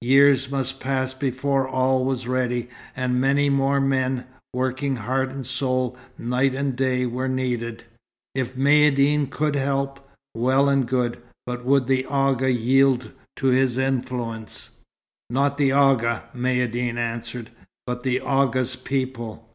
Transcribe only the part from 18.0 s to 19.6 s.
the Agha's people.